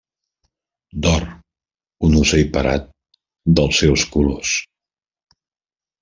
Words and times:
D'or, 1.05 1.25
un 2.07 2.15
ocell 2.21 2.47
parat, 2.55 2.87
dels 3.59 3.81
seus 3.83 4.05
colors. 4.15 4.55